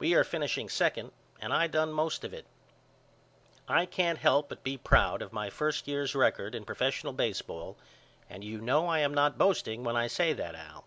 We 0.00 0.14
are 0.14 0.24
finishing 0.24 0.68
second 0.68 1.12
and 1.40 1.52
I 1.52 1.68
done 1.68 1.92
most 1.92 2.24
of 2.24 2.34
it. 2.34 2.44
I 3.68 3.86
can't 3.86 4.18
help 4.18 4.48
but 4.48 4.64
be 4.64 4.76
proud 4.76 5.22
of 5.22 5.32
my 5.32 5.48
first 5.48 5.86
year's 5.86 6.12
record 6.12 6.56
in 6.56 6.64
professional 6.64 7.12
baseball 7.12 7.78
and 8.28 8.42
you 8.42 8.60
know 8.60 8.88
I 8.88 8.98
am 8.98 9.14
not 9.14 9.38
boasting 9.38 9.84
when 9.84 9.94
I 9.94 10.08
say 10.08 10.32
that 10.32 10.56
Al. 10.56 10.86